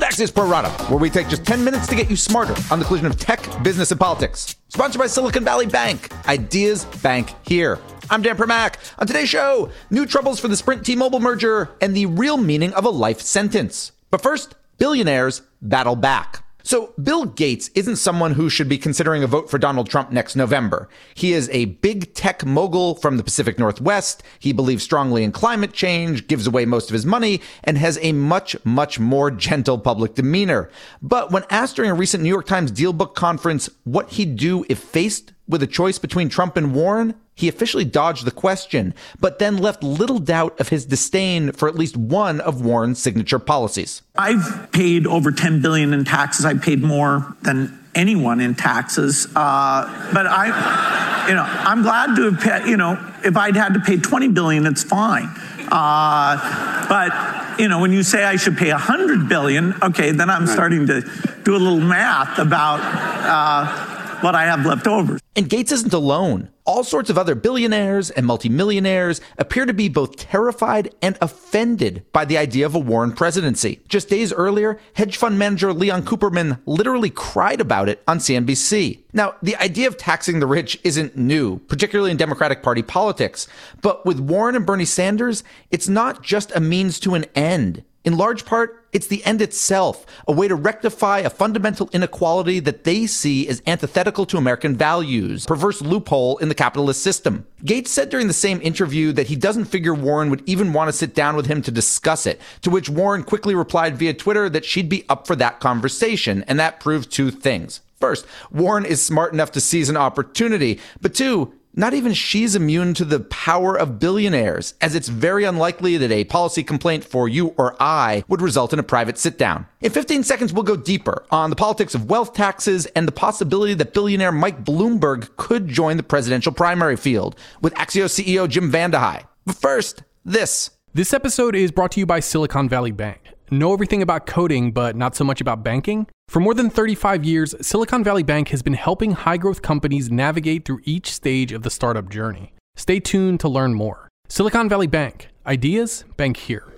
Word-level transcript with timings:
Axios 0.00 0.34
Pro 0.34 0.46
Rata, 0.46 0.70
where 0.84 0.98
we 0.98 1.10
take 1.10 1.28
just 1.28 1.44
10 1.44 1.64
minutes 1.64 1.86
to 1.88 1.94
get 1.94 2.10
you 2.10 2.16
smarter 2.16 2.54
on 2.70 2.78
the 2.78 2.84
collision 2.84 3.06
of 3.06 3.18
tech, 3.18 3.40
business, 3.62 3.90
and 3.90 4.00
politics. 4.00 4.56
Sponsored 4.68 5.00
by 5.00 5.06
Silicon 5.06 5.44
Valley 5.44 5.66
Bank. 5.66 6.10
Ideas 6.26 6.84
bank 7.02 7.34
here. 7.46 7.78
I'm 8.08 8.22
Dan 8.22 8.36
Primack. 8.36 8.76
On 8.98 9.06
today's 9.06 9.28
show, 9.28 9.70
new 9.90 10.06
troubles 10.06 10.38
for 10.38 10.48
the 10.48 10.56
Sprint 10.56 10.86
T-Mobile 10.86 11.20
merger 11.20 11.70
and 11.80 11.96
the 11.96 12.06
real 12.06 12.36
meaning 12.36 12.72
of 12.74 12.84
a 12.84 12.90
life 12.90 13.20
sentence. 13.20 13.92
But 14.10 14.22
first, 14.22 14.54
billionaires 14.78 15.42
battle 15.60 15.96
back. 15.96 16.45
So, 16.66 16.92
Bill 17.00 17.26
Gates 17.26 17.70
isn't 17.76 17.94
someone 17.94 18.32
who 18.32 18.50
should 18.50 18.68
be 18.68 18.76
considering 18.76 19.22
a 19.22 19.28
vote 19.28 19.48
for 19.48 19.56
Donald 19.56 19.88
Trump 19.88 20.10
next 20.10 20.34
November. 20.34 20.88
He 21.14 21.32
is 21.32 21.48
a 21.50 21.66
big 21.66 22.12
tech 22.12 22.44
mogul 22.44 22.96
from 22.96 23.18
the 23.18 23.22
Pacific 23.22 23.56
Northwest. 23.56 24.24
He 24.40 24.52
believes 24.52 24.82
strongly 24.82 25.22
in 25.22 25.30
climate 25.30 25.72
change, 25.72 26.26
gives 26.26 26.44
away 26.44 26.64
most 26.64 26.90
of 26.90 26.94
his 26.94 27.06
money, 27.06 27.40
and 27.62 27.78
has 27.78 28.00
a 28.02 28.10
much, 28.10 28.56
much 28.64 28.98
more 28.98 29.30
gentle 29.30 29.78
public 29.78 30.16
demeanor. 30.16 30.68
But 31.00 31.30
when 31.30 31.44
asked 31.50 31.76
during 31.76 31.92
a 31.92 31.94
recent 31.94 32.24
New 32.24 32.30
York 32.30 32.46
Times 32.46 32.72
Dealbook 32.72 33.14
conference 33.14 33.70
what 33.84 34.14
he'd 34.14 34.34
do 34.34 34.66
if 34.68 34.80
faced 34.80 35.34
with 35.48 35.62
a 35.62 35.66
choice 35.66 35.98
between 35.98 36.28
Trump 36.28 36.56
and 36.56 36.74
Warren, 36.74 37.14
he 37.34 37.48
officially 37.48 37.84
dodged 37.84 38.24
the 38.24 38.30
question, 38.30 38.94
but 39.20 39.38
then 39.38 39.58
left 39.58 39.82
little 39.82 40.18
doubt 40.18 40.58
of 40.58 40.70
his 40.70 40.86
disdain 40.86 41.52
for 41.52 41.68
at 41.68 41.74
least 41.74 41.96
one 41.96 42.40
of 42.40 42.64
Warren's 42.64 42.98
signature 43.00 43.38
policies. 43.38 44.02
I've 44.16 44.70
paid 44.72 45.06
over 45.06 45.30
10 45.30 45.60
billion 45.60 45.92
in 45.92 46.04
taxes. 46.04 46.44
I 46.44 46.54
paid 46.54 46.82
more 46.82 47.36
than 47.42 47.78
anyone 47.94 48.40
in 48.40 48.54
taxes. 48.54 49.26
Uh, 49.36 50.10
but 50.14 50.26
I, 50.26 51.26
you 51.28 51.34
know, 51.34 51.44
I'm 51.44 51.82
glad 51.82 52.16
to 52.16 52.30
have 52.30 52.40
paid, 52.40 52.70
you 52.70 52.76
know, 52.76 52.92
if 53.24 53.36
I'd 53.36 53.56
had 53.56 53.74
to 53.74 53.80
pay 53.80 53.98
20 53.98 54.28
billion, 54.28 54.66
it's 54.66 54.82
fine. 54.82 55.28
Uh, 55.68 56.86
but, 56.88 57.58
you 57.60 57.68
know, 57.68 57.80
when 57.80 57.92
you 57.92 58.02
say 58.02 58.24
I 58.24 58.36
should 58.36 58.56
pay 58.56 58.70
100 58.70 59.28
billion, 59.28 59.74
okay, 59.82 60.12
then 60.12 60.30
I'm 60.30 60.46
starting 60.46 60.86
to 60.86 61.02
do 61.42 61.56
a 61.56 61.58
little 61.58 61.80
math 61.80 62.38
about, 62.38 62.80
uh, 62.80 63.95
what 64.22 64.34
I 64.34 64.44
have 64.44 64.64
left 64.64 64.86
over. 64.86 65.18
And 65.34 65.48
Gates 65.48 65.72
isn't 65.72 65.92
alone. 65.92 66.50
All 66.64 66.82
sorts 66.82 67.10
of 67.10 67.18
other 67.18 67.34
billionaires 67.34 68.10
and 68.10 68.26
multimillionaires 68.26 69.20
appear 69.38 69.66
to 69.66 69.74
be 69.74 69.88
both 69.88 70.16
terrified 70.16 70.94
and 71.00 71.16
offended 71.20 72.04
by 72.12 72.24
the 72.24 72.38
idea 72.38 72.66
of 72.66 72.74
a 72.74 72.78
Warren 72.78 73.12
presidency. 73.12 73.80
Just 73.86 74.08
days 74.08 74.32
earlier, 74.32 74.80
hedge 74.94 75.16
fund 75.16 75.38
manager 75.38 75.72
Leon 75.72 76.02
Cooperman 76.02 76.58
literally 76.66 77.10
cried 77.10 77.60
about 77.60 77.88
it 77.88 78.02
on 78.08 78.18
CNBC. 78.18 79.00
Now, 79.12 79.34
the 79.42 79.56
idea 79.56 79.86
of 79.86 79.96
taxing 79.96 80.40
the 80.40 80.46
rich 80.46 80.80
isn't 80.82 81.16
new, 81.16 81.58
particularly 81.60 82.10
in 82.10 82.16
Democratic 82.16 82.62
Party 82.62 82.82
politics. 82.82 83.46
But 83.80 84.04
with 84.04 84.18
Warren 84.18 84.56
and 84.56 84.66
Bernie 84.66 84.84
Sanders, 84.84 85.44
it's 85.70 85.88
not 85.88 86.22
just 86.22 86.50
a 86.56 86.60
means 86.60 86.98
to 87.00 87.14
an 87.14 87.26
end. 87.34 87.84
In 88.06 88.16
large 88.16 88.44
part, 88.44 88.86
it's 88.92 89.08
the 89.08 89.24
end 89.24 89.42
itself, 89.42 90.06
a 90.28 90.32
way 90.32 90.46
to 90.46 90.54
rectify 90.54 91.18
a 91.18 91.28
fundamental 91.28 91.90
inequality 91.92 92.60
that 92.60 92.84
they 92.84 93.04
see 93.04 93.48
as 93.48 93.60
antithetical 93.66 94.24
to 94.26 94.36
American 94.36 94.76
values, 94.76 95.44
perverse 95.44 95.82
loophole 95.82 96.38
in 96.38 96.48
the 96.48 96.54
capitalist 96.54 97.02
system. 97.02 97.48
Gates 97.64 97.90
said 97.90 98.08
during 98.08 98.28
the 98.28 98.32
same 98.32 98.62
interview 98.62 99.10
that 99.10 99.26
he 99.26 99.34
doesn't 99.34 99.64
figure 99.64 99.92
Warren 99.92 100.30
would 100.30 100.48
even 100.48 100.72
want 100.72 100.86
to 100.86 100.92
sit 100.92 101.16
down 101.16 101.34
with 101.34 101.46
him 101.46 101.62
to 101.62 101.72
discuss 101.72 102.26
it, 102.26 102.40
to 102.62 102.70
which 102.70 102.88
Warren 102.88 103.24
quickly 103.24 103.56
replied 103.56 103.96
via 103.96 104.14
Twitter 104.14 104.48
that 104.50 104.64
she'd 104.64 104.88
be 104.88 105.04
up 105.08 105.26
for 105.26 105.34
that 105.34 105.58
conversation, 105.58 106.44
and 106.46 106.60
that 106.60 106.78
proved 106.78 107.10
two 107.10 107.32
things. 107.32 107.80
First, 107.98 108.24
Warren 108.52 108.84
is 108.84 109.04
smart 109.04 109.32
enough 109.32 109.50
to 109.52 109.60
seize 109.60 109.88
an 109.88 109.96
opportunity, 109.96 110.78
but 111.00 111.12
two, 111.12 111.54
not 111.76 111.94
even 111.94 112.14
she's 112.14 112.56
immune 112.56 112.94
to 112.94 113.04
the 113.04 113.20
power 113.20 113.78
of 113.78 113.98
billionaires, 113.98 114.74
as 114.80 114.94
it's 114.94 115.08
very 115.08 115.44
unlikely 115.44 115.98
that 115.98 116.10
a 116.10 116.24
policy 116.24 116.64
complaint 116.64 117.04
for 117.04 117.28
you 117.28 117.48
or 117.58 117.76
I 117.78 118.24
would 118.28 118.40
result 118.40 118.72
in 118.72 118.78
a 118.78 118.82
private 118.82 119.18
sit 119.18 119.36
down. 119.36 119.66
In 119.82 119.92
15 119.92 120.24
seconds, 120.24 120.52
we'll 120.52 120.62
go 120.62 120.76
deeper 120.76 121.24
on 121.30 121.50
the 121.50 121.56
politics 121.56 121.94
of 121.94 122.08
wealth 122.08 122.32
taxes 122.32 122.86
and 122.86 123.06
the 123.06 123.12
possibility 123.12 123.74
that 123.74 123.92
billionaire 123.92 124.32
Mike 124.32 124.64
Bloomberg 124.64 125.36
could 125.36 125.68
join 125.68 125.98
the 125.98 126.02
presidential 126.02 126.52
primary 126.52 126.96
field 126.96 127.36
with 127.60 127.74
Axios 127.74 128.18
CEO 128.18 128.48
Jim 128.48 128.72
Vandehei. 128.72 129.24
But 129.44 129.56
first, 129.56 130.02
this. 130.24 130.70
This 130.94 131.12
episode 131.12 131.54
is 131.54 131.70
brought 131.70 131.92
to 131.92 132.00
you 132.00 132.06
by 132.06 132.20
Silicon 132.20 132.70
Valley 132.70 132.90
Bank. 132.90 133.35
Know 133.50 133.72
everything 133.72 134.02
about 134.02 134.26
coding, 134.26 134.72
but 134.72 134.96
not 134.96 135.14
so 135.14 135.22
much 135.22 135.40
about 135.40 135.62
banking? 135.62 136.08
For 136.28 136.40
more 136.40 136.52
than 136.52 136.68
35 136.68 137.24
years, 137.24 137.54
Silicon 137.60 138.02
Valley 138.02 138.24
Bank 138.24 138.48
has 138.48 138.60
been 138.60 138.74
helping 138.74 139.12
high 139.12 139.36
growth 139.36 139.62
companies 139.62 140.10
navigate 140.10 140.64
through 140.64 140.80
each 140.82 141.12
stage 141.12 141.52
of 141.52 141.62
the 141.62 141.70
startup 141.70 142.08
journey. 142.08 142.52
Stay 142.74 142.98
tuned 142.98 143.38
to 143.38 143.48
learn 143.48 143.74
more. 143.74 144.08
Silicon 144.26 144.68
Valley 144.68 144.88
Bank. 144.88 145.28
Ideas 145.46 146.04
bank 146.16 146.36
here. 146.38 146.75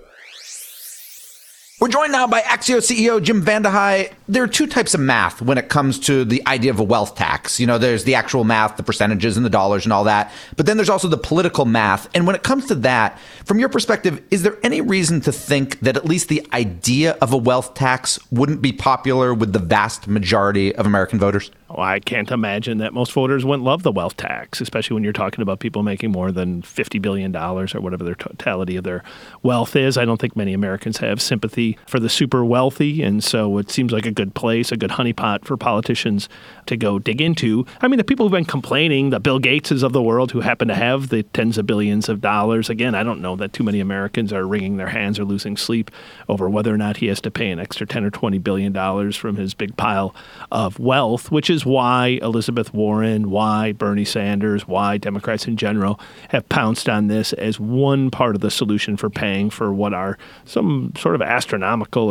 We're 1.79 1.87
joined 1.87 2.11
now 2.11 2.27
by 2.27 2.41
Axios 2.41 2.91
CEO 2.91 3.23
Jim 3.23 3.41
Vandehei. 3.41 4.11
There 4.27 4.43
are 4.43 4.47
two 4.47 4.67
types 4.67 4.93
of 4.93 4.99
math 4.99 5.41
when 5.41 5.57
it 5.57 5.69
comes 5.69 5.97
to 6.01 6.25
the 6.25 6.45
idea 6.45 6.71
of 6.71 6.79
a 6.81 6.83
wealth 6.83 7.15
tax. 7.15 7.57
You 7.57 7.67
know, 7.67 7.77
there's 7.77 8.03
the 8.03 8.15
actual 8.15 8.43
math, 8.43 8.75
the 8.75 8.83
percentages 8.83 9.37
and 9.37 9.45
the 9.45 9.49
dollars 9.49 9.85
and 9.85 9.93
all 9.93 10.03
that. 10.03 10.29
But 10.57 10.65
then 10.65 10.75
there's 10.75 10.89
also 10.89 11.07
the 11.07 11.17
political 11.17 11.63
math. 11.63 12.09
And 12.13 12.27
when 12.27 12.35
it 12.35 12.43
comes 12.43 12.65
to 12.65 12.75
that, 12.75 13.17
from 13.45 13.59
your 13.59 13.69
perspective, 13.69 14.21
is 14.29 14.43
there 14.43 14.57
any 14.61 14.81
reason 14.81 15.21
to 15.21 15.31
think 15.31 15.79
that 15.79 15.95
at 15.95 16.03
least 16.03 16.27
the 16.27 16.45
idea 16.51 17.13
of 17.21 17.31
a 17.31 17.37
wealth 17.37 17.75
tax 17.75 18.19
wouldn't 18.29 18.61
be 18.61 18.73
popular 18.73 19.33
with 19.33 19.53
the 19.53 19.59
vast 19.59 20.05
majority 20.05 20.75
of 20.75 20.85
American 20.85 21.17
voters? 21.17 21.49
Well, 21.69 21.79
I 21.79 21.99
can't 22.01 22.29
imagine 22.31 22.79
that 22.79 22.93
most 22.93 23.13
voters 23.13 23.45
wouldn't 23.45 23.63
love 23.63 23.83
the 23.83 23.91
wealth 23.91 24.17
tax, 24.17 24.59
especially 24.59 24.95
when 24.95 25.03
you're 25.03 25.13
talking 25.13 25.41
about 25.41 25.59
people 25.59 25.83
making 25.83 26.11
more 26.11 26.31
than 26.31 26.61
$50 26.61 27.01
billion 27.01 27.33
or 27.33 27.65
whatever 27.79 28.03
their 28.03 28.15
totality 28.15 28.75
of 28.75 28.83
their 28.83 29.03
wealth 29.43 29.77
is. 29.77 29.97
I 29.97 30.03
don't 30.03 30.19
think 30.19 30.35
many 30.35 30.53
Americans 30.53 30.97
have 30.97 31.21
sympathy 31.21 31.68
for 31.87 31.99
the 31.99 32.09
super 32.09 32.43
wealthy. 32.45 33.01
And 33.03 33.23
so 33.23 33.57
it 33.57 33.69
seems 33.69 33.91
like 33.91 34.05
a 34.05 34.11
good 34.11 34.33
place, 34.33 34.71
a 34.71 34.77
good 34.77 34.91
honeypot 34.91 35.45
for 35.45 35.57
politicians 35.57 36.29
to 36.67 36.77
go 36.77 36.99
dig 36.99 37.21
into. 37.21 37.65
I 37.81 37.87
mean, 37.87 37.97
the 37.97 38.03
people 38.03 38.25
who've 38.25 38.31
been 38.31 38.45
complaining, 38.45 39.09
the 39.09 39.19
Bill 39.19 39.39
Gateses 39.39 39.83
of 39.83 39.93
the 39.93 40.01
world 40.01 40.31
who 40.31 40.41
happen 40.41 40.67
to 40.67 40.75
have 40.75 41.09
the 41.09 41.23
tens 41.23 41.57
of 41.57 41.65
billions 41.65 42.09
of 42.09 42.21
dollars, 42.21 42.69
again, 42.69 42.95
I 42.95 43.03
don't 43.03 43.21
know 43.21 43.35
that 43.37 43.53
too 43.53 43.63
many 43.63 43.79
Americans 43.79 44.31
are 44.33 44.47
wringing 44.47 44.77
their 44.77 44.87
hands 44.87 45.19
or 45.19 45.25
losing 45.25 45.57
sleep 45.57 45.91
over 46.27 46.49
whether 46.49 46.73
or 46.73 46.77
not 46.77 46.97
he 46.97 47.07
has 47.07 47.21
to 47.21 47.31
pay 47.31 47.49
an 47.49 47.59
extra 47.59 47.85
10 47.85 48.03
or 48.03 48.09
20 48.09 48.37
billion 48.39 48.73
dollars 48.73 49.15
from 49.15 49.35
his 49.35 49.53
big 49.53 49.75
pile 49.77 50.15
of 50.51 50.79
wealth, 50.79 51.31
which 51.31 51.49
is 51.49 51.65
why 51.65 52.19
Elizabeth 52.21 52.73
Warren, 52.73 53.29
why 53.29 53.71
Bernie 53.71 54.05
Sanders, 54.05 54.67
why 54.67 54.97
Democrats 54.97 55.47
in 55.47 55.57
general 55.57 55.99
have 56.29 56.47
pounced 56.49 56.89
on 56.89 57.07
this 57.07 57.33
as 57.33 57.59
one 57.59 58.09
part 58.11 58.35
of 58.35 58.41
the 58.41 58.51
solution 58.51 58.97
for 58.97 59.09
paying 59.09 59.49
for 59.49 59.73
what 59.73 59.93
are 59.93 60.17
some 60.45 60.93
sort 60.97 61.15
of 61.15 61.21
astronomical 61.21 61.58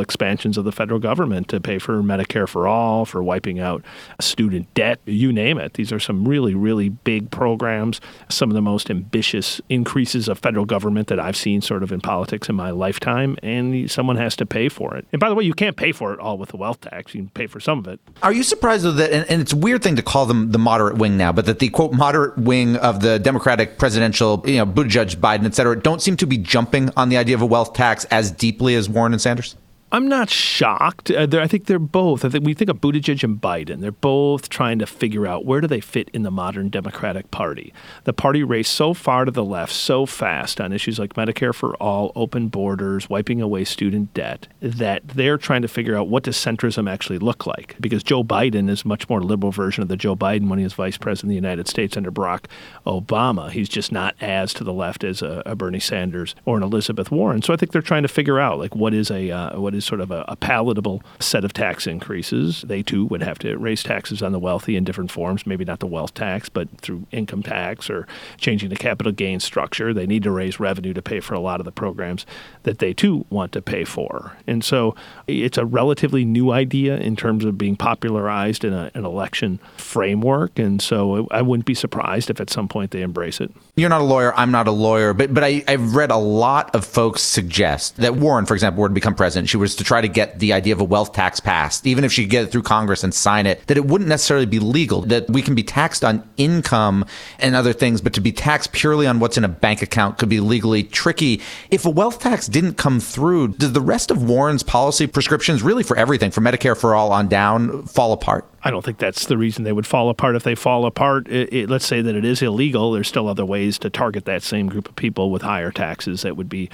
expansions 0.01 0.57
of 0.59 0.65
the 0.65 0.73
federal 0.73 1.01
government 1.01 1.49
to 1.49 1.61
pay 1.61 1.79
for 1.79 2.03
Medicare 2.03 2.49
for 2.49 2.67
all, 2.67 3.05
for 3.05 3.23
wiping 3.23 3.61
out 3.61 3.85
student 4.21 4.73
debt, 4.75 5.01
you 5.07 5.33
name 5.33 5.59
it. 5.59 5.75
These 5.75 5.93
are 5.93 6.01
some 6.01 6.27
really, 6.27 6.55
really 6.55 6.89
big 6.89 7.31
programs, 7.31 8.01
some 8.29 8.51
of 8.51 8.55
the 8.55 8.63
most 8.63 8.91
ambitious 8.91 9.61
increases 9.69 10.29
of 10.29 10.39
federal 10.39 10.65
government 10.65 11.09
that 11.09 11.21
I've 11.21 11.37
seen 11.37 11.61
sort 11.61 11.83
of 11.83 11.93
in 11.93 12.01
politics 12.01 12.49
in 12.49 12.57
my 12.57 12.71
lifetime, 12.71 13.37
and 13.43 13.91
someone 13.91 14.17
has 14.17 14.35
to 14.37 14.47
pay 14.47 14.69
for 14.69 14.97
it. 14.97 15.07
And 15.13 15.21
by 15.21 15.29
the 15.29 15.35
way, 15.35 15.45
you 15.45 15.55
can't 15.55 15.77
pay 15.77 15.93
for 15.93 16.13
it 16.13 16.21
all 16.21 16.39
with 16.39 16.51
the 16.51 16.57
wealth 16.57 16.81
tax. 16.81 17.15
You 17.15 17.23
can 17.23 17.31
pay 17.31 17.47
for 17.47 17.61
some 17.61 17.79
of 17.79 17.87
it. 17.87 18.01
Are 18.23 18.33
you 18.33 18.43
surprised 18.43 18.85
though 18.85 18.93
that, 18.93 19.13
and, 19.13 19.29
and 19.31 19.41
it's 19.41 19.53
a 19.53 19.57
weird 19.57 19.83
thing 19.83 19.97
to 19.97 20.03
call 20.03 20.27
them 20.27 20.53
the 20.53 20.59
moderate 20.59 20.99
wing 20.99 21.17
now, 21.17 21.33
but 21.33 21.47
that 21.47 21.59
the 21.59 21.69
quote 21.69 21.93
moderate 21.93 22.37
wing 22.39 22.77
of 22.77 23.01
the 23.01 23.19
Democratic 23.19 23.79
presidential, 23.79 24.43
you 24.47 24.57
know, 24.57 24.67
Buttigieg, 24.67 25.17
Biden, 25.17 25.45
et 25.45 25.55
cetera, 25.55 25.81
don't 25.81 26.03
seem 26.03 26.17
to 26.17 26.27
be 26.27 26.39
jumping 26.39 26.91
on 26.97 27.09
the 27.09 27.17
idea 27.17 27.35
of 27.35 27.43
a 27.43 27.47
wealth 27.47 27.73
tax 27.75 28.05
as 28.07 28.31
deeply 28.31 28.75
as 28.75 28.89
Warren 28.89 29.13
and 29.13 29.21
Sanders? 29.21 29.38
Commanders. 29.39 29.68
I'm 29.91 30.07
not 30.07 30.29
shocked. 30.29 31.11
Uh, 31.11 31.27
I 31.33 31.47
think 31.47 31.65
they're 31.65 31.79
both. 31.79 32.23
I 32.25 32.29
think 32.29 32.45
we 32.45 32.53
think 32.53 32.69
of 32.69 32.79
Buttigieg 32.79 33.25
and 33.25 33.41
Biden. 33.41 33.81
They're 33.81 33.91
both 33.91 34.51
trying 34.51 34.79
to 34.81 34.87
figure 34.87 35.27
out 35.27 35.47
where 35.47 35.63
do 35.63 35.67
they 35.67 35.81
fit 35.81 36.11
in 36.13 36.25
the 36.25 36.31
modern 36.31 36.69
Democratic 36.69 37.31
Party. 37.31 37.73
The 38.05 38.13
party 38.13 38.43
raced 38.43 38.73
so 38.73 38.93
far 38.93 39.25
to 39.25 39.31
the 39.31 39.45
left 39.45 39.73
so 39.73 40.05
fast 40.05 40.61
on 40.61 40.75
issues 40.75 40.99
like 40.99 41.15
Medicare 41.15 41.55
for 41.55 41.75
all, 41.77 42.13
open 42.15 42.49
borders, 42.49 43.09
wiping 43.09 43.41
away 43.41 43.65
student 43.65 44.13
debt 44.13 44.47
that 44.61 45.09
they're 45.09 45.39
trying 45.39 45.63
to 45.63 45.69
figure 45.69 45.97
out 45.97 46.09
what 46.09 46.25
does 46.25 46.37
centrism 46.37 46.91
actually 46.91 47.19
look 47.19 47.47
like. 47.47 47.75
Because 47.81 48.03
Joe 48.03 48.23
Biden 48.23 48.69
is 48.69 48.85
much 48.85 49.09
more 49.09 49.23
liberal 49.23 49.53
version 49.53 49.83
of 49.83 49.89
the 49.89 49.97
Joe 49.97 50.15
Biden 50.15 50.49
when 50.49 50.59
he 50.59 50.65
was 50.65 50.75
vice 50.75 50.99
president 50.99 51.31
of 51.31 51.31
the 51.31 51.49
United 51.49 51.67
States 51.67 51.97
under 51.97 52.13
Barack 52.13 52.45
Obama. 52.87 53.51
He's 53.51 53.71
just 53.71 53.91
not 53.91 54.15
as 54.21 54.53
to 54.55 54.65
the 54.65 54.73
left 54.73 55.03
as 55.03 55.23
a, 55.23 55.43
a 55.47 55.57
Bernie 55.57 55.81
Sanders 55.81 56.35
or 56.45 56.59
an 56.59 56.63
Elizabeth 56.63 57.11
Warren. 57.11 57.41
So 57.41 57.55
I 57.55 57.57
think 57.57 57.73
they're 57.73 57.81
trying 57.81 58.03
to 58.03 58.09
figure 58.09 58.39
out 58.39 58.59
like 58.59 58.77
what 58.77 58.93
is 58.93 59.11
a 59.11 59.31
uh, 59.31 59.57
sort 59.85 60.01
of 60.01 60.11
a, 60.11 60.25
a, 60.29 60.37
palatable 60.37 61.03
set 61.19 61.45
of 61.45 61.53
tax 61.53 61.87
increases. 61.87 62.63
They 62.63 62.83
too 62.83 63.05
would 63.07 63.23
have 63.23 63.39
to 63.41 63.57
raise 63.57 63.83
taxes 63.83 64.23
on 64.23 64.33
the 64.33 64.39
wealthy 64.39 64.77
in 64.77 64.85
different 64.85 65.11
forms, 65.11 65.47
maybe 65.47 65.65
not 65.65 65.81
the 65.81 65.87
wealth 65.87 66.15
tax, 66.15 66.49
but 66.49 66.69
through 66.81 67.07
income 67.11 67.43
tax 67.43 67.91
or 67.91 68.07
changing 68.37 68.71
the 68.71 68.77
capital 68.77 69.13
gain 69.13 69.41
structure. 69.41 69.93
They 69.93 70.07
need 70.07 70.23
to 70.23 70.31
raise 70.31 70.61
revenue 70.61 70.95
to 70.95 71.03
pay 71.03 71.21
for 71.21 71.35
a 71.35 71.41
lot 71.41 71.61
of 71.61 71.65
the 71.65 71.73
programs 71.73 72.25
that 72.63 72.79
they 72.79 72.93
too 72.93 73.27
want 73.31 73.53
to 73.53 73.63
pay 73.63 73.85
for. 73.85 74.37
And 74.47 74.65
so 74.65 74.95
it's 75.27 75.59
a 75.59 75.67
relatively 75.67 76.25
new 76.25 76.51
idea 76.53 76.97
in 76.97 77.17
terms 77.17 77.45
of 77.45 77.59
being 77.59 77.77
popularized 77.77 78.65
in 78.65 78.73
a, 78.73 78.91
an 78.95 79.05
election 79.05 79.59
framework. 79.77 80.59
And 80.59 80.81
so 80.81 81.29
I 81.31 81.43
wouldn't 81.43 81.67
be 81.67 81.75
surprised 81.75 82.31
if 82.31 82.41
at 82.41 82.51
some 82.51 82.69
point 82.69 82.91
they 82.91 83.03
embrace 83.03 83.41
it. 83.41 83.53
You're 83.77 83.91
not 83.91 84.01
a 84.01 84.05
lawyer. 84.05 84.35
I'm 84.35 84.51
not 84.51 84.67
a 84.67 84.73
lawyer. 84.73 85.13
But, 85.13 85.35
but 85.35 85.45
I, 85.45 85.65
I've 85.69 85.95
read 85.95 86.11
a 86.11 86.17
lot 86.17 86.75
of 86.75 86.85
folks 86.85 87.23
suggest 87.23 87.97
that 87.97 88.17
Warren, 88.17 88.47
for 88.47 88.55
example, 88.55 88.83
were 88.83 88.89
to 88.89 88.95
become 88.95 89.15
president. 89.15 89.49
She 89.49 89.57
was 89.57 89.68
was 89.69 89.77
to 89.77 89.85
try 89.85 90.01
to 90.01 90.09
get 90.09 90.39
the 90.39 90.55
idea 90.55 90.73
of 90.73 90.81
a 90.81 90.85
wealth 90.85 91.13
tax 91.13 91.41
passed, 91.41 91.87
even 91.87 92.03
if 92.03 92.11
she 92.11 92.25
could 92.25 92.31
get 92.31 92.45
it 92.45 92.51
through 92.51 92.63
Congress 92.63 93.05
and 93.05 93.13
sign 93.13 93.45
it, 93.45 93.67
that 93.67 93.77
it 93.77 93.85
wouldn't 93.85 94.09
necessarily 94.09 94.47
be 94.47 94.59
legal, 94.59 95.03
that 95.03 95.29
we 95.29 95.43
can 95.43 95.55
be 95.55 95.63
taxed 95.63 96.03
on 96.03 96.27
income 96.39 97.05
and 97.39 97.55
other 97.55 97.75
things, 97.75 98.01
but 98.01 98.15
to 98.15 98.21
be 98.23 98.33
taxed 98.33 98.73
purely 98.73 99.07
on 99.07 99.21
what's 99.21 99.37
in 99.37 99.45
a 99.45 99.49
bank 99.49 99.83
account 99.83 100.17
could 100.17 100.31
be 100.31 100.41
legally 100.41 100.83
tricky. 100.83 101.43
If 101.71 101.85
a 101.85 101.91
wealth 101.91 102.19
tax 102.19 102.47
didn't 102.47 102.79
come 102.79 102.99
through, 102.99 103.49
does 103.49 103.73
the 103.73 103.83
rest 103.83 104.11
of 104.11 104.23
Warren's 104.23 104.63
policy 104.63 105.07
prescriptions, 105.07 105.63
really 105.63 105.83
for 105.83 105.99
everything, 105.99 106.31
from 106.31 106.45
Medicare 106.45 106.77
for 106.77 106.95
all 106.95 107.13
on 107.13 107.29
down, 107.29 107.83
fall 107.85 108.15
apart? 108.15 108.47
I 108.65 108.71
don't 108.71 108.85
think 108.85 108.99
that's 108.99 109.27
the 109.27 109.39
reason 109.39 109.65
they 109.65 109.73
would 109.73 109.87
fall 109.87 110.09
apart. 110.09 110.35
If 110.35 110.43
they 110.43 110.55
fall 110.55 110.87
apart, 110.87 111.29
it, 111.29 111.53
it, 111.53 111.71
let's 111.71 111.87
say 111.87 112.01
that 112.01 112.17
it 112.17 112.25
is 112.25 112.43
illegal, 112.43 112.93
there's 112.93 113.07
still 113.07 113.29
other 113.29 113.45
ways 113.45 113.79
to 113.81 113.91
target 113.91 114.25
that 114.25 114.43
same 114.43 114.67
group 114.67 114.89
of 114.89 114.97
people 114.97 115.31
with 115.31 115.43
higher 115.43 115.71
taxes 115.71 116.23
that 116.23 116.37
would 116.37 116.49
be 116.49 116.69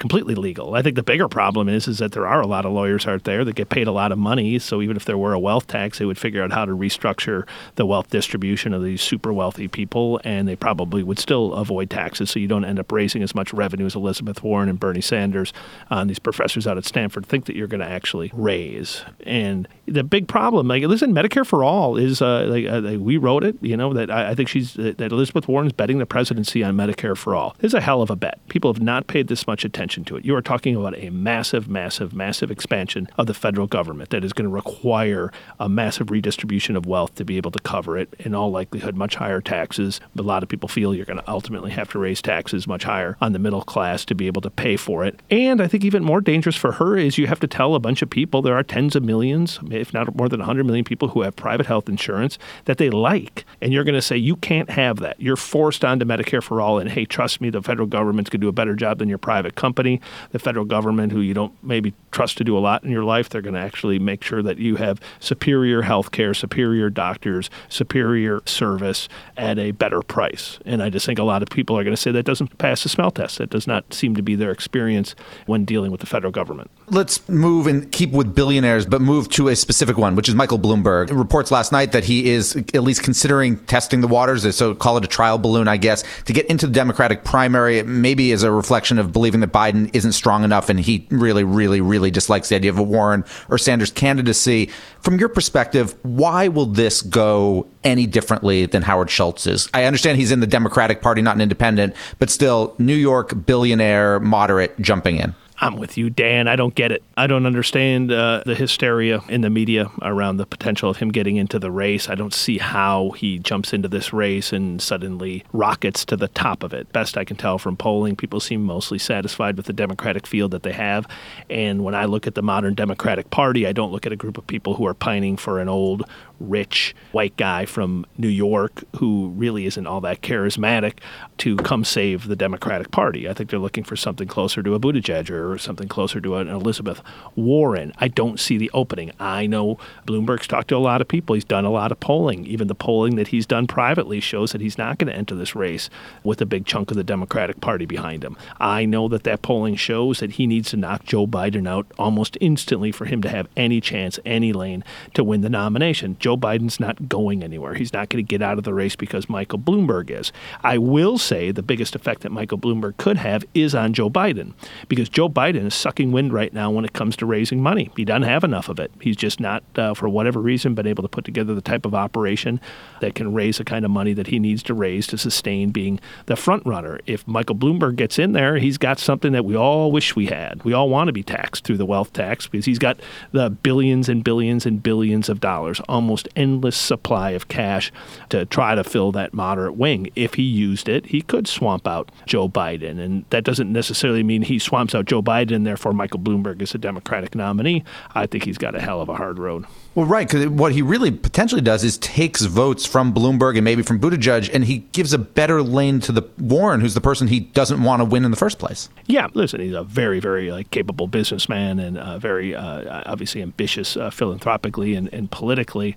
completely 0.00 0.34
legal. 0.34 0.74
I 0.74 0.82
think 0.82 0.96
the 0.96 1.02
bigger 1.02 1.28
problem 1.28 1.68
is 1.68 1.86
is 1.86 1.98
that 1.98 2.12
there 2.12 2.26
are 2.26 2.40
a 2.40 2.46
lot 2.46 2.64
of 2.64 2.72
lawyers 2.72 3.06
out 3.06 3.24
there 3.24 3.44
that 3.44 3.54
get 3.54 3.68
paid 3.68 3.86
a 3.86 3.92
lot 3.92 4.10
of 4.10 4.18
money. 4.18 4.58
So 4.58 4.80
even 4.80 4.96
if 4.96 5.04
there 5.04 5.18
were 5.18 5.34
a 5.34 5.38
wealth 5.38 5.66
tax, 5.68 5.98
they 5.98 6.06
would 6.06 6.18
figure 6.18 6.42
out 6.42 6.52
how 6.52 6.64
to 6.64 6.72
restructure 6.72 7.46
the 7.76 7.86
wealth 7.86 8.08
distribution 8.08 8.72
of 8.72 8.82
these 8.82 9.02
super 9.02 9.32
wealthy 9.32 9.68
people, 9.68 10.18
and 10.24 10.48
they 10.48 10.56
probably 10.56 11.02
would 11.02 11.18
still 11.18 11.52
avoid 11.52 11.90
taxes. 11.90 12.30
So 12.30 12.40
you 12.40 12.48
don't 12.48 12.64
end 12.64 12.80
up 12.80 12.90
raising 12.90 13.22
as 13.22 13.34
much 13.34 13.52
revenue 13.52 13.84
as 13.84 13.94
Elizabeth 13.94 14.42
Warren 14.42 14.70
and 14.70 14.80
Bernie 14.80 15.02
Sanders 15.02 15.52
uh, 15.90 15.96
and 15.96 16.08
these 16.08 16.18
professors 16.18 16.66
out 16.66 16.78
at 16.78 16.86
Stanford 16.86 17.26
think 17.26 17.44
that 17.44 17.54
you're 17.54 17.68
going 17.68 17.80
to 17.80 17.86
actually 17.86 18.30
raise. 18.34 19.04
And 19.24 19.68
the 19.90 20.04
big 20.04 20.28
problem, 20.28 20.68
like 20.68 20.84
listen, 20.84 21.12
Medicare 21.12 21.46
for 21.46 21.64
all 21.64 21.96
is 21.96 22.22
uh, 22.22 22.46
like, 22.48 22.66
uh, 22.66 22.80
like, 22.80 23.00
we 23.00 23.16
wrote 23.16 23.44
it. 23.44 23.56
You 23.60 23.76
know 23.76 23.92
that 23.92 24.10
I, 24.10 24.30
I 24.30 24.34
think 24.34 24.48
she's 24.48 24.74
that 24.74 25.00
Elizabeth 25.00 25.48
Warren's 25.48 25.72
betting 25.72 25.98
the 25.98 26.06
presidency 26.06 26.62
on 26.62 26.76
Medicare 26.76 27.16
for 27.16 27.34
all. 27.34 27.56
It's 27.60 27.74
a 27.74 27.80
hell 27.80 28.00
of 28.00 28.10
a 28.10 28.16
bet. 28.16 28.38
People 28.48 28.72
have 28.72 28.82
not 28.82 29.08
paid 29.08 29.28
this 29.28 29.46
much 29.46 29.64
attention 29.64 30.04
to 30.04 30.16
it. 30.16 30.24
You 30.24 30.36
are 30.36 30.42
talking 30.42 30.76
about 30.76 30.96
a 30.96 31.10
massive, 31.10 31.68
massive, 31.68 32.14
massive 32.14 32.50
expansion 32.50 33.08
of 33.18 33.26
the 33.26 33.34
federal 33.34 33.66
government 33.66 34.10
that 34.10 34.24
is 34.24 34.32
going 34.32 34.48
to 34.48 34.54
require 34.54 35.32
a 35.58 35.68
massive 35.68 36.10
redistribution 36.10 36.76
of 36.76 36.86
wealth 36.86 37.14
to 37.16 37.24
be 37.24 37.36
able 37.36 37.50
to 37.50 37.60
cover 37.60 37.98
it. 37.98 38.14
In 38.20 38.34
all 38.34 38.50
likelihood, 38.50 38.96
much 38.96 39.16
higher 39.16 39.40
taxes. 39.40 40.00
A 40.16 40.22
lot 40.22 40.42
of 40.42 40.48
people 40.48 40.68
feel 40.68 40.94
you're 40.94 41.04
going 41.04 41.18
to 41.18 41.30
ultimately 41.30 41.70
have 41.72 41.90
to 41.90 41.98
raise 41.98 42.22
taxes 42.22 42.66
much 42.66 42.84
higher 42.84 43.16
on 43.20 43.32
the 43.32 43.38
middle 43.38 43.62
class 43.62 44.04
to 44.04 44.14
be 44.14 44.26
able 44.28 44.42
to 44.42 44.50
pay 44.50 44.76
for 44.76 45.04
it. 45.04 45.20
And 45.30 45.60
I 45.60 45.66
think 45.66 45.84
even 45.84 46.04
more 46.04 46.20
dangerous 46.20 46.56
for 46.56 46.72
her 46.72 46.96
is 46.96 47.18
you 47.18 47.26
have 47.26 47.40
to 47.40 47.48
tell 47.48 47.74
a 47.74 47.80
bunch 47.80 48.02
of 48.02 48.10
people 48.10 48.42
there 48.42 48.54
are 48.54 48.62
tens 48.62 48.94
of 48.94 49.02
millions, 49.02 49.58
if 49.80 49.92
not 49.92 50.14
more 50.14 50.28
than 50.28 50.40
100 50.40 50.64
million 50.64 50.84
people 50.84 51.08
who 51.08 51.22
have 51.22 51.36
private 51.36 51.66
health 51.66 51.88
insurance 51.88 52.38
that 52.66 52.78
they 52.78 52.90
like. 52.90 53.44
And 53.60 53.72
you're 53.72 53.84
going 53.84 53.94
to 53.94 54.02
say, 54.02 54.16
you 54.16 54.36
can't 54.36 54.70
have 54.70 54.98
that. 54.98 55.20
You're 55.20 55.36
forced 55.36 55.84
onto 55.84 56.04
Medicare 56.04 56.42
for 56.42 56.60
all. 56.60 56.78
And 56.78 56.90
hey, 56.90 57.04
trust 57.04 57.40
me, 57.40 57.50
the 57.50 57.62
federal 57.62 57.86
government's 57.86 58.30
going 58.30 58.40
to 58.40 58.44
do 58.44 58.48
a 58.48 58.52
better 58.52 58.74
job 58.74 58.98
than 58.98 59.08
your 59.08 59.18
private 59.18 59.54
company 59.54 60.00
the 60.32 60.38
federal 60.38 60.64
government, 60.64 61.12
who 61.12 61.20
you 61.20 61.34
don't 61.34 61.52
maybe 61.62 61.94
trust 62.10 62.38
to 62.38 62.44
do 62.44 62.56
a 62.56 62.60
lot 62.60 62.84
in 62.84 62.90
your 62.90 63.04
life, 63.04 63.28
they're 63.28 63.42
going 63.42 63.54
to 63.54 63.60
actually 63.60 63.98
make 63.98 64.22
sure 64.22 64.42
that 64.42 64.58
you 64.58 64.76
have 64.76 65.00
superior 65.18 65.82
health 65.82 66.10
care, 66.10 66.34
superior 66.34 66.90
doctors, 66.90 67.50
superior 67.68 68.40
service 68.46 69.08
at 69.36 69.58
a 69.58 69.72
better 69.72 70.02
price. 70.02 70.58
And 70.64 70.82
I 70.82 70.90
just 70.90 71.06
think 71.06 71.18
a 71.18 71.24
lot 71.24 71.42
of 71.42 71.48
people 71.48 71.78
are 71.78 71.84
going 71.84 71.96
to 71.96 72.00
say 72.00 72.12
that 72.12 72.24
doesn't 72.24 72.58
pass 72.58 72.82
the 72.82 72.88
smell 72.88 73.10
test. 73.10 73.38
That 73.38 73.50
does 73.50 73.66
not 73.66 73.92
seem 73.92 74.14
to 74.16 74.22
be 74.22 74.34
their 74.34 74.50
experience 74.50 75.14
when 75.46 75.64
dealing 75.64 75.90
with 75.90 76.00
the 76.00 76.06
federal 76.06 76.32
government. 76.32 76.70
Let's 76.92 77.28
move 77.28 77.68
and 77.68 77.90
keep 77.92 78.10
with 78.10 78.34
billionaires, 78.34 78.84
but 78.84 79.00
move 79.00 79.28
to 79.30 79.46
a 79.46 79.54
specific 79.54 79.96
one, 79.96 80.16
which 80.16 80.28
is 80.28 80.34
Michael 80.34 80.58
Bloomberg. 80.58 81.16
Reports 81.16 81.52
last 81.52 81.70
night 81.70 81.92
that 81.92 82.02
he 82.02 82.30
is 82.30 82.56
at 82.56 82.82
least 82.82 83.04
considering 83.04 83.58
testing 83.66 84.00
the 84.00 84.08
waters, 84.08 84.56
so 84.56 84.74
call 84.74 84.96
it 84.96 85.04
a 85.04 85.06
trial 85.06 85.38
balloon, 85.38 85.68
I 85.68 85.76
guess, 85.76 86.02
to 86.24 86.32
get 86.32 86.46
into 86.46 86.66
the 86.66 86.72
Democratic 86.72 87.22
primary, 87.22 87.84
maybe 87.84 88.32
as 88.32 88.42
a 88.42 88.50
reflection 88.50 88.98
of 88.98 89.12
believing 89.12 89.38
that 89.38 89.52
Biden 89.52 89.88
isn't 89.92 90.12
strong 90.12 90.42
enough 90.42 90.68
and 90.68 90.80
he 90.80 91.06
really, 91.10 91.44
really, 91.44 91.80
really 91.80 92.10
dislikes 92.10 92.48
the 92.48 92.56
idea 92.56 92.72
of 92.72 92.78
a 92.78 92.82
Warren 92.82 93.24
or 93.48 93.56
Sanders 93.56 93.92
candidacy. 93.92 94.68
From 95.00 95.16
your 95.16 95.28
perspective, 95.28 95.94
why 96.02 96.48
will 96.48 96.66
this 96.66 97.02
go 97.02 97.68
any 97.84 98.06
differently 98.06 98.66
than 98.66 98.82
Howard 98.82 99.10
Schultz's? 99.10 99.68
I 99.72 99.84
understand 99.84 100.18
he's 100.18 100.32
in 100.32 100.40
the 100.40 100.46
Democratic 100.48 101.02
Party, 101.02 101.22
not 101.22 101.36
an 101.36 101.40
independent, 101.40 101.94
but 102.18 102.30
still 102.30 102.74
New 102.78 102.96
York 102.96 103.46
billionaire, 103.46 104.18
moderate, 104.18 104.76
jumping 104.80 105.18
in. 105.18 105.36
I'm 105.62 105.76
with 105.76 105.98
you, 105.98 106.08
Dan. 106.08 106.48
I 106.48 106.56
don't 106.56 106.74
get 106.74 106.90
it. 106.90 107.02
I 107.18 107.26
don't 107.26 107.44
understand 107.44 108.10
uh, 108.10 108.42
the 108.46 108.54
hysteria 108.54 109.22
in 109.28 109.42
the 109.42 109.50
media 109.50 109.90
around 110.00 110.38
the 110.38 110.46
potential 110.46 110.88
of 110.88 110.96
him 110.96 111.10
getting 111.10 111.36
into 111.36 111.58
the 111.58 111.70
race. 111.70 112.08
I 112.08 112.14
don't 112.14 112.32
see 112.32 112.56
how 112.56 113.10
he 113.10 113.38
jumps 113.38 113.74
into 113.74 113.86
this 113.86 114.10
race 114.10 114.54
and 114.54 114.80
suddenly 114.80 115.44
rockets 115.52 116.06
to 116.06 116.16
the 116.16 116.28
top 116.28 116.62
of 116.62 116.72
it. 116.72 116.90
Best 116.92 117.18
I 117.18 117.24
can 117.24 117.36
tell 117.36 117.58
from 117.58 117.76
polling, 117.76 118.16
people 118.16 118.40
seem 118.40 118.64
mostly 118.64 118.98
satisfied 118.98 119.58
with 119.58 119.66
the 119.66 119.74
Democratic 119.74 120.26
field 120.26 120.52
that 120.52 120.62
they 120.62 120.72
have. 120.72 121.06
And 121.50 121.84
when 121.84 121.94
I 121.94 122.06
look 122.06 122.26
at 122.26 122.34
the 122.34 122.42
modern 122.42 122.74
Democratic 122.74 123.28
Party, 123.28 123.66
I 123.66 123.72
don't 123.72 123.92
look 123.92 124.06
at 124.06 124.12
a 124.12 124.16
group 124.16 124.38
of 124.38 124.46
people 124.46 124.74
who 124.74 124.86
are 124.86 124.94
pining 124.94 125.36
for 125.36 125.60
an 125.60 125.68
old 125.68 126.04
rich 126.40 126.94
white 127.12 127.36
guy 127.36 127.66
from 127.66 128.06
New 128.18 128.28
York 128.28 128.82
who 128.96 129.28
really 129.36 129.66
isn't 129.66 129.86
all 129.86 130.00
that 130.00 130.22
charismatic 130.22 130.94
to 131.38 131.56
come 131.56 131.84
save 131.84 132.26
the 132.26 132.36
Democratic 132.36 132.90
Party. 132.90 133.28
I 133.28 133.34
think 133.34 133.50
they're 133.50 133.58
looking 133.58 133.84
for 133.84 133.96
something 133.96 134.26
closer 134.26 134.62
to 134.62 134.74
a 134.74 134.80
Buttigieg 134.80 135.30
or 135.30 135.58
something 135.58 135.88
closer 135.88 136.20
to 136.20 136.36
an 136.36 136.48
Elizabeth 136.48 137.02
Warren. 137.36 137.92
I 137.98 138.08
don't 138.08 138.40
see 138.40 138.56
the 138.56 138.70
opening. 138.72 139.12
I 139.20 139.46
know 139.46 139.78
Bloomberg's 140.06 140.46
talked 140.46 140.68
to 140.68 140.76
a 140.76 140.78
lot 140.78 141.00
of 141.00 141.08
people. 141.08 141.34
He's 141.34 141.44
done 141.44 141.64
a 141.64 141.70
lot 141.70 141.92
of 141.92 142.00
polling. 142.00 142.46
Even 142.46 142.68
the 142.68 142.74
polling 142.74 143.16
that 143.16 143.28
he's 143.28 143.46
done 143.46 143.66
privately 143.66 144.20
shows 144.20 144.52
that 144.52 144.60
he's 144.60 144.78
not 144.78 144.98
going 144.98 145.12
to 145.12 145.18
enter 145.18 145.34
this 145.34 145.54
race 145.54 145.90
with 146.24 146.40
a 146.40 146.46
big 146.46 146.66
chunk 146.66 146.90
of 146.90 146.96
the 146.96 147.04
Democratic 147.04 147.60
Party 147.60 147.86
behind 147.86 148.24
him. 148.24 148.36
I 148.58 148.86
know 148.86 149.08
that 149.08 149.24
that 149.24 149.42
polling 149.42 149.76
shows 149.76 150.20
that 150.20 150.32
he 150.32 150.46
needs 150.46 150.70
to 150.70 150.76
knock 150.76 151.04
Joe 151.04 151.26
Biden 151.26 151.68
out 151.68 151.86
almost 151.98 152.38
instantly 152.40 152.92
for 152.92 153.04
him 153.04 153.22
to 153.22 153.28
have 153.28 153.48
any 153.56 153.80
chance, 153.80 154.18
any 154.24 154.52
lane 154.52 154.84
to 155.14 155.24
win 155.24 155.40
the 155.40 155.50
nomination. 155.50 156.16
Joe 156.18 156.29
Joe 156.30 156.36
Biden's 156.36 156.78
not 156.78 157.08
going 157.08 157.42
anywhere. 157.42 157.74
He's 157.74 157.92
not 157.92 158.08
going 158.08 158.24
to 158.24 158.28
get 158.28 158.40
out 158.40 158.56
of 158.56 158.62
the 158.62 158.72
race 158.72 158.94
because 158.94 159.28
Michael 159.28 159.58
Bloomberg 159.58 160.10
is. 160.10 160.30
I 160.62 160.78
will 160.78 161.18
say 161.18 161.50
the 161.50 161.60
biggest 161.60 161.96
effect 161.96 162.20
that 162.20 162.30
Michael 162.30 162.56
Bloomberg 162.56 162.98
could 162.98 163.16
have 163.16 163.44
is 163.52 163.74
on 163.74 163.94
Joe 163.94 164.08
Biden 164.08 164.52
because 164.86 165.08
Joe 165.08 165.28
Biden 165.28 165.66
is 165.66 165.74
sucking 165.74 166.12
wind 166.12 166.32
right 166.32 166.54
now 166.54 166.70
when 166.70 166.84
it 166.84 166.92
comes 166.92 167.16
to 167.16 167.26
raising 167.26 167.60
money. 167.60 167.90
He 167.96 168.04
doesn't 168.04 168.22
have 168.22 168.44
enough 168.44 168.68
of 168.68 168.78
it. 168.78 168.92
He's 169.00 169.16
just 169.16 169.40
not, 169.40 169.64
uh, 169.74 169.92
for 169.92 170.08
whatever 170.08 170.38
reason, 170.40 170.76
been 170.76 170.86
able 170.86 171.02
to 171.02 171.08
put 171.08 171.24
together 171.24 171.52
the 171.52 171.60
type 171.60 171.84
of 171.84 171.96
operation 171.96 172.60
that 173.00 173.16
can 173.16 173.34
raise 173.34 173.58
the 173.58 173.64
kind 173.64 173.84
of 173.84 173.90
money 173.90 174.12
that 174.12 174.28
he 174.28 174.38
needs 174.38 174.62
to 174.62 174.72
raise 174.72 175.08
to 175.08 175.18
sustain 175.18 175.70
being 175.70 175.98
the 176.26 176.36
front 176.36 176.64
runner. 176.64 177.00
If 177.06 177.26
Michael 177.26 177.56
Bloomberg 177.56 177.96
gets 177.96 178.20
in 178.20 178.34
there, 178.34 178.58
he's 178.58 178.78
got 178.78 179.00
something 179.00 179.32
that 179.32 179.44
we 179.44 179.56
all 179.56 179.90
wish 179.90 180.14
we 180.14 180.26
had. 180.26 180.62
We 180.62 180.74
all 180.74 180.88
want 180.88 181.08
to 181.08 181.12
be 181.12 181.24
taxed 181.24 181.64
through 181.64 181.78
the 181.78 181.86
wealth 181.86 182.12
tax 182.12 182.46
because 182.46 182.66
he's 182.66 182.78
got 182.78 183.00
the 183.32 183.50
billions 183.50 184.08
and 184.08 184.22
billions 184.22 184.64
and 184.64 184.80
billions 184.80 185.28
of 185.28 185.40
dollars, 185.40 185.80
almost 185.88 186.19
almost 186.20 186.28
endless 186.36 186.76
supply 186.76 187.30
of 187.30 187.48
cash 187.48 187.92
to 188.28 188.44
try 188.46 188.74
to 188.74 188.84
fill 188.84 189.12
that 189.12 189.32
moderate 189.32 189.76
wing. 189.76 190.10
If 190.14 190.34
he 190.34 190.42
used 190.42 190.88
it, 190.88 191.06
he 191.06 191.22
could 191.22 191.48
swamp 191.48 191.86
out 191.86 192.10
Joe 192.26 192.48
Biden. 192.48 192.98
And 192.98 193.24
that 193.30 193.44
doesn't 193.44 193.72
necessarily 193.72 194.22
mean 194.22 194.42
he 194.42 194.58
swamps 194.58 194.94
out 194.94 195.06
Joe 195.06 195.22
Biden 195.22 195.64
therefore 195.64 195.92
Michael 195.92 196.20
Bloomberg 196.20 196.60
is 196.62 196.74
a 196.74 196.78
Democratic 196.78 197.34
nominee. 197.34 197.84
I 198.14 198.26
think 198.26 198.44
he's 198.44 198.58
got 198.58 198.74
a 198.74 198.80
hell 198.80 199.00
of 199.00 199.08
a 199.08 199.16
hard 199.16 199.38
road. 199.38 199.64
Well, 199.94 200.06
right, 200.06 200.28
because 200.28 200.46
what 200.46 200.72
he 200.72 200.82
really 200.82 201.10
potentially 201.10 201.60
does 201.60 201.82
is 201.82 201.98
takes 201.98 202.42
votes 202.42 202.86
from 202.86 203.12
Bloomberg 203.12 203.56
and 203.56 203.64
maybe 203.64 203.82
from 203.82 203.98
Buttigieg, 203.98 204.48
and 204.54 204.64
he 204.64 204.78
gives 204.92 205.12
a 205.12 205.18
better 205.18 205.62
lane 205.62 205.98
to 206.00 206.12
the 206.12 206.22
Warren, 206.38 206.80
who's 206.80 206.94
the 206.94 207.00
person 207.00 207.26
he 207.26 207.40
doesn't 207.40 207.82
want 207.82 208.00
to 208.00 208.04
win 208.04 208.24
in 208.24 208.30
the 208.30 208.36
first 208.36 208.60
place. 208.60 208.88
Yeah, 209.06 209.26
listen, 209.34 209.60
he's 209.60 209.74
a 209.74 209.82
very, 209.82 210.20
very 210.20 210.52
like, 210.52 210.70
capable 210.70 211.08
businessman 211.08 211.80
and 211.80 211.98
uh, 211.98 212.18
very 212.20 212.54
uh, 212.54 213.02
obviously 213.04 213.42
ambitious 213.42 213.96
uh, 213.96 214.10
philanthropically 214.10 214.94
and, 214.94 215.12
and 215.12 215.28
politically 215.28 215.96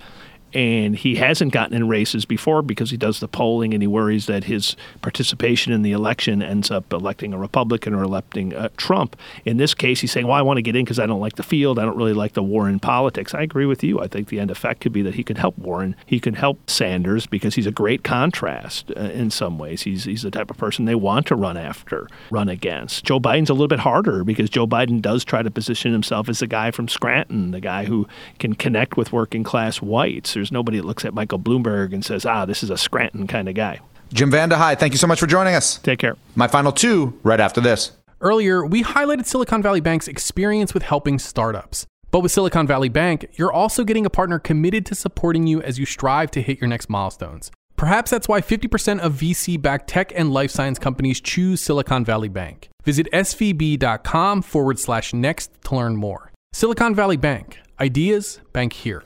and 0.54 0.96
he 0.96 1.16
hasn't 1.16 1.52
gotten 1.52 1.76
in 1.76 1.88
races 1.88 2.26
before 2.26 2.62
because 2.62 2.92
he 2.92 2.98
does 2.98 3.20
the 3.20 3.28
polling 3.28 3.74
and 3.74 3.82
he 3.82 3.88
worries 3.88 4.26
that 4.28 4.46
his 4.46 4.76
participation 5.02 5.74
in 5.74 5.82
the 5.82 5.92
election 5.92 6.42
ends 6.42 6.70
up 6.70 6.92
electing 6.94 7.34
a 7.34 7.38
Republican 7.38 7.94
or 7.94 8.04
electing 8.04 8.54
uh, 8.54 8.70
Trump. 8.78 9.16
In 9.46 9.58
this 9.58 9.74
case, 9.74 10.02
he's 10.02 10.12
saying, 10.12 10.28
"Well, 10.28 10.38
I 10.38 10.42
want 10.42 10.58
to 10.58 10.62
get 10.62 10.76
in 10.76 10.86
because 10.86 11.00
I 11.00 11.06
don't 11.06 11.22
like 11.22 11.36
the 11.36 11.44
field. 11.44 11.80
I 11.80 11.86
don't 11.86 11.98
really 11.98 12.14
like 12.14 12.34
the 12.34 12.44
Warren 12.44 12.80
politics." 12.80 13.34
I 13.34 13.42
agree 13.42 13.66
with 13.66 13.84
you. 13.84 14.00
I 14.00 14.08
think 14.08 14.30
the 14.30 14.40
end 14.40 14.52
effect 14.52 14.82
could 14.82 14.94
be 14.94 15.02
that 15.02 15.16
he 15.16 15.24
could 15.24 15.38
help 15.38 15.58
Warren. 15.58 15.96
He 16.06 16.20
could 16.20 16.36
help 16.36 16.70
Sanders 16.70 17.26
because 17.26 17.56
he's 17.56 17.68
a 17.68 17.72
great 17.72 18.04
contrast 18.04 18.92
uh, 18.96 19.00
in 19.00 19.32
some 19.32 19.58
ways. 19.58 19.84
He's 19.84 20.04
he's 20.06 20.22
the 20.22 20.32
type 20.32 20.50
of 20.50 20.58
person 20.58 20.86
they 20.86 20.96
want 20.96 21.28
to 21.28 21.36
run 21.36 21.58
after, 21.58 22.08
run 22.30 22.50
against. 22.50 23.06
Joe 23.06 23.20
Biden's 23.20 23.50
a 23.50 23.54
little 23.54 23.68
bit 23.68 23.80
harder 23.80 24.24
because 24.24 24.50
Joe 24.50 24.68
Biden 24.68 25.02
does 25.02 25.24
try 25.24 25.42
to 25.42 25.52
position 25.52 25.92
himself 25.92 26.30
as 26.30 26.40
the 26.40 26.48
guy 26.48 26.72
from 26.72 26.88
Scranton, 26.88 27.52
the 27.52 27.60
guy 27.60 27.86
who 27.86 28.08
can 28.40 28.54
connect 28.54 28.98
with 28.98 29.12
working 29.12 29.44
class 29.44 29.82
whites. 29.82 30.36
There's 30.44 30.52
nobody 30.52 30.78
that 30.78 30.86
looks 30.86 31.06
at 31.06 31.14
Michael 31.14 31.40
Bloomberg 31.40 31.94
and 31.94 32.04
says, 32.04 32.26
ah, 32.26 32.44
this 32.44 32.64
is 32.64 32.70
a 32.70 32.76
Scranton 32.76 33.28
kind 33.28 33.48
of 33.48 33.56
guy. 33.56 33.80
Jim 34.12 34.30
Vandehei, 34.30 34.78
thank 34.78 34.92
you 34.92 34.98
so 34.98 35.08
much 35.08 35.18
for 35.18 35.26
joining 35.26 35.56
us. 35.56 35.78
Take 35.78 36.00
care. 36.00 36.18
My 36.36 36.50
final 36.50 36.74
two 36.74 37.18
right 37.24 37.40
after 37.40 37.62
this. 37.62 37.94
Earlier, 38.20 38.66
we 38.66 38.84
highlighted 38.84 39.26
Silicon 39.26 39.62
Valley 39.62 39.80
Bank's 39.80 40.10
experience 40.10 40.74
with 40.74 40.84
helping 40.84 41.18
startups. 41.18 41.86
But 42.12 42.20
with 42.20 42.34
Silicon 42.34 42.68
Valley 42.68 42.90
Bank, 42.90 43.30
you're 43.36 43.54
also 43.54 43.86
getting 43.86 44.06
a 44.06 44.10
partner 44.10 44.38
committed 44.38 44.86
to 44.88 44.96
supporting 44.96 45.48
you 45.48 45.62
as 45.62 45.80
you 45.80 45.86
strive 45.86 46.30
to 46.32 46.42
hit 46.42 46.60
your 46.60 46.68
next 46.68 46.90
milestones. 46.90 47.50
Perhaps 47.78 48.12
that's 48.12 48.28
why 48.28 48.42
50% 48.42 49.00
of 49.00 49.14
VC 49.14 49.62
backed 49.62 49.88
tech 49.88 50.12
and 50.14 50.34
life 50.34 50.52
science 50.52 50.78
companies 50.78 51.22
choose 51.22 51.62
Silicon 51.62 52.04
Valley 52.04 52.28
Bank. 52.28 52.68
Visit 52.84 53.08
svb.com 53.14 54.42
forward 54.42 54.78
slash 54.78 55.14
next 55.14 55.54
to 55.64 55.76
learn 55.78 55.96
more. 55.96 56.34
Silicon 56.52 56.94
Valley 56.94 57.16
Bank. 57.16 57.60
Ideas 57.80 58.42
bank 58.52 58.74
here. 58.74 59.04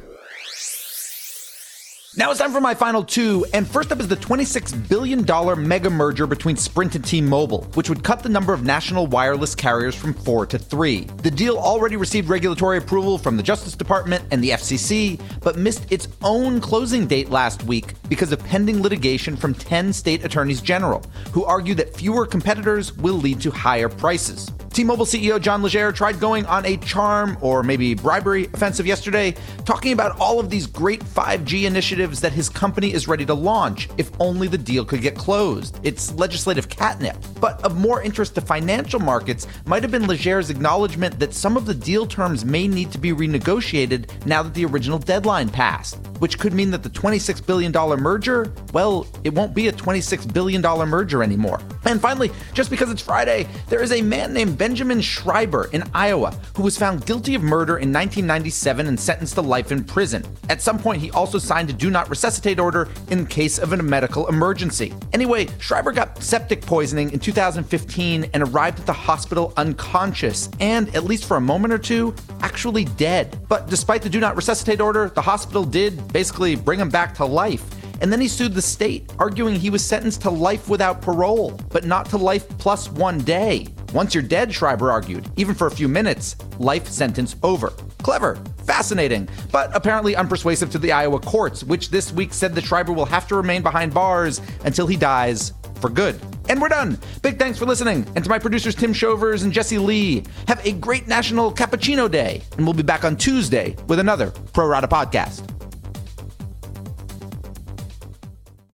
Now 2.18 2.32
it's 2.32 2.40
time 2.40 2.52
for 2.52 2.60
my 2.60 2.74
final 2.74 3.04
two, 3.04 3.46
and 3.54 3.68
first 3.68 3.92
up 3.92 4.00
is 4.00 4.08
the 4.08 4.16
$26 4.16 4.90
billion 4.90 5.24
mega 5.68 5.88
merger 5.92 6.26
between 6.26 6.56
Sprint 6.56 6.96
and 6.96 7.06
T 7.06 7.22
Mobile, 7.22 7.66
which 7.76 7.90
would 7.90 8.04
cut 8.04 8.24
the 8.24 8.30
number 8.30 8.54
of 8.54 8.64
national 8.64 9.06
wireless 9.06 9.54
carriers 9.54 9.94
from 9.94 10.16
four 10.16 10.48
to 10.48 10.58
three. 10.58 11.02
The 11.22 11.30
deal 11.30 11.58
already 11.60 11.96
received 11.96 12.28
regulatory 12.28 12.80
approval 12.80 13.20
from 13.20 13.38
the 13.38 13.44
Justice 13.44 13.76
Department 13.76 14.24
and 14.32 14.44
the 14.44 14.50
FCC, 14.50 15.22
but 15.42 15.60
missed 15.60 15.92
its 15.92 16.08
own 16.24 16.60
closing 16.60 17.06
date 17.06 17.30
last 17.30 17.62
week 17.66 17.94
because 18.10 18.32
of 18.32 18.44
pending 18.44 18.82
litigation 18.82 19.38
from 19.38 19.54
10 19.54 19.94
state 19.94 20.26
attorneys 20.26 20.60
general, 20.60 21.04
who 21.32 21.46
argue 21.46 21.76
that 21.76 21.96
fewer 21.96 22.26
competitors 22.26 22.98
will 22.98 23.18
lead 23.18 23.40
to 23.42 23.52
higher 23.52 23.90
prices. 23.90 24.52
T-Mobile 24.78 25.06
CEO 25.08 25.42
John 25.42 25.64
Legere 25.64 25.92
tried 25.92 26.20
going 26.20 26.46
on 26.46 26.64
a 26.64 26.78
charm 26.78 27.36
or 27.42 27.64
maybe 27.64 27.96
bribery 27.96 28.46
offensive 28.54 28.86
yesterday, 28.86 29.34
talking 29.66 29.92
about 29.92 30.20
all 30.20 30.40
of 30.40 30.52
these 30.52 30.68
great 30.68 31.04
5G 31.04 31.64
initiatives 31.64 32.22
that 32.22 32.32
his 32.32 32.48
company 32.48 32.94
is 32.94 33.08
ready 33.08 33.26
to 33.26 33.34
launch 33.34 33.90
if 33.98 34.12
only 34.20 34.48
the 34.48 34.56
deal 34.56 34.86
could 34.86 35.02
get 35.02 35.16
closed. 35.16 35.80
It's 35.82 36.14
legislative 36.14 36.70
catnip. 36.70 37.18
But 37.42 37.60
of 37.66 37.76
more 37.76 38.04
interest 38.04 38.36
to 38.36 38.42
financial 38.42 39.00
markets 39.00 39.48
might 39.66 39.82
have 39.82 39.92
been 39.92 40.06
Legere's 40.06 40.52
acknowledgement 40.52 41.18
that 41.18 41.34
some 41.34 41.58
of 41.58 41.66
the 41.66 41.74
deal 41.74 42.06
terms 42.06 42.46
may 42.46 42.68
need 42.68 42.92
to 42.92 43.00
be 43.00 43.14
renegotiated 43.14 44.28
now 44.28 44.44
that 44.44 44.54
the 44.54 44.66
original 44.66 45.00
deadline 45.00 45.50
passed, 45.50 46.07
which 46.20 46.40
could 46.40 46.54
mean 46.54 46.72
that 46.72 46.84
the 46.84 46.90
$26 46.90 47.46
billion 47.46 47.72
merger, 48.02 48.52
well, 48.74 49.08
it 49.24 49.34
won't 49.34 49.54
be 49.54 49.68
a 49.68 49.72
$26 49.72 50.34
billion 50.34 50.62
merger 50.62 51.24
anymore. 51.24 51.60
And 51.86 52.02
finally, 52.02 52.32
just 52.54 52.70
because 52.70 52.92
it's 52.92 53.02
Friday, 53.02 53.48
there 53.70 53.82
is 53.82 53.92
a 53.92 54.02
man 54.02 54.34
named 54.34 54.58
Benjamin 54.58 55.02
Schreiber 55.02 55.70
in 55.72 55.84
Iowa, 55.94 56.32
who 56.56 56.64
was 56.64 56.78
found 56.78 57.06
guilty 57.06 57.36
of 57.36 57.44
murder 57.44 57.78
in 57.78 57.94
1997 57.94 58.88
and 58.88 59.00
sentenced 59.00 59.36
to 59.36 59.42
life 59.42 59.72
in 59.72 59.84
prison. 59.84 60.24
At 60.50 60.62
some 60.62 60.80
point, 60.80 61.02
he 61.02 61.12
also 61.12 61.38
signed 61.38 61.70
a 61.70 61.74
do 61.74 61.90
not 61.90 62.10
resuscitate 62.10 62.60
order 62.60 62.90
in 63.10 63.26
case 63.26 63.58
of 63.60 63.74
a 63.74 63.78
medical 63.78 64.28
emergency. 64.28 64.94
Anyway, 65.14 65.48
Schreiber 65.60 65.92
got 65.92 66.22
septic 66.22 66.62
poisoning 66.62 67.12
in 67.12 67.20
2015 67.20 68.30
and 68.34 68.44
arrived 68.44 68.80
at 68.80 68.86
the 68.86 68.94
hospital 68.94 69.54
unconscious 69.58 70.50
and, 70.60 70.94
at 70.96 71.04
least 71.04 71.26
for 71.26 71.38
a 71.38 71.42
moment 71.42 71.74
or 71.74 71.78
two, 71.78 72.14
actually 72.42 72.86
dead. 72.86 73.40
But 73.48 73.68
despite 73.70 74.02
the 74.02 74.10
do 74.10 74.20
not 74.20 74.36
resuscitate 74.36 74.82
order, 74.82 75.10
the 75.10 75.22
hospital 75.22 75.64
did 75.64 76.07
basically 76.12 76.56
bring 76.56 76.80
him 76.80 76.90
back 76.90 77.14
to 77.16 77.26
life. 77.26 77.64
And 78.02 78.12
then 78.12 78.22
he 78.22 78.28
sued 78.28 78.54
the 78.54 78.62
state, 78.62 79.12
arguing 79.18 79.56
he 79.56 79.70
was 79.70 79.84
sentenced 79.84 80.22
to 80.22 80.30
life 80.30 80.70
without 80.70 81.02
parole, 81.02 81.60
but 81.70 81.86
not 81.86 82.08
to 82.10 82.18
life 82.18 82.48
plus 82.58 82.92
one 82.92 83.20
day. 83.20 83.68
Once 83.94 84.14
you're 84.14 84.24
dead, 84.24 84.54
Schreiber 84.54 84.92
argued, 84.92 85.28
even 85.38 85.56
for 85.56 85.68
a 85.68 85.72
few 85.72 85.88
minutes, 85.88 86.36
life 86.60 86.88
sentence 86.88 87.36
over. 87.42 87.70
Clever, 88.04 88.38
fascinating, 88.66 89.28
but 89.52 89.76
apparently 89.76 90.14
unpersuasive 90.14 90.70
to 90.72 90.78
the 90.78 90.92
Iowa 90.92 91.20
courts, 91.20 91.64
which 91.64 91.90
this 91.90 92.12
week 92.12 92.34
said 92.34 92.54
that 92.56 92.66
Schreiber 92.66 92.94
will 92.94 93.06
have 93.06 93.28
to 93.30 93.36
remain 93.36 93.64
behind 93.64 93.94
bars 93.94 94.42
until 94.66 94.88
he 94.88 94.98
dies 94.98 95.54
for 95.80 95.90
good. 95.90 96.20
And 96.50 96.62
we're 96.62 96.70
done. 96.70 96.98
Big 97.22 97.40
thanks 97.40 97.58
for 97.58 97.66
listening. 97.66 98.06
And 98.16 98.24
to 98.24 98.30
my 98.30 98.40
producers, 98.40 98.76
Tim 98.76 98.94
Shovers 98.94 99.44
and 99.44 99.54
Jesse 99.54 99.78
Lee, 99.78 100.24
have 100.48 100.66
a 100.66 100.74
great 100.74 101.08
National 101.08 101.52
Cappuccino 101.52 102.10
Day. 102.10 102.42
And 102.58 102.66
we'll 102.66 102.74
be 102.74 102.84
back 102.84 103.04
on 103.04 103.16
Tuesday 103.16 103.76
with 103.88 104.00
another 104.00 104.32
Pro 104.54 104.68
Rata 104.68 104.88
podcast. 104.88 105.57